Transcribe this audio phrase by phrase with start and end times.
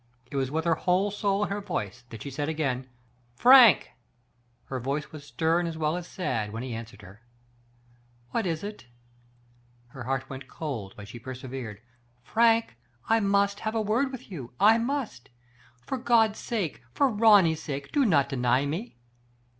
[0.31, 2.89] It was with her whole soul in her voice that she said again:"
[3.43, 3.91] Frank!
[4.67, 7.21] His voice was stern as well as sad as he answered her:"
[8.31, 8.87] What is it?
[9.37, 11.81] *' Her heart went cold, but she persevered."
[12.33, 12.77] Frank,
[13.09, 15.29] I must have a word with you— I must.
[15.85, 18.97] For God's sake, for Ronny's sake, do not deny me."